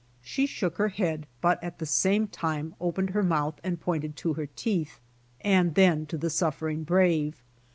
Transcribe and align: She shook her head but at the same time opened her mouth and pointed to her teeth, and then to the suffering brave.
She 0.23 0.47
shook 0.47 0.77
her 0.77 0.87
head 0.87 1.27
but 1.41 1.63
at 1.63 1.77
the 1.77 1.85
same 1.85 2.25
time 2.27 2.73
opened 2.81 3.11
her 3.11 3.21
mouth 3.21 3.59
and 3.63 3.79
pointed 3.79 4.15
to 4.15 4.33
her 4.33 4.47
teeth, 4.47 4.99
and 5.41 5.75
then 5.75 6.07
to 6.07 6.17
the 6.17 6.31
suffering 6.31 6.81
brave. 6.83 7.43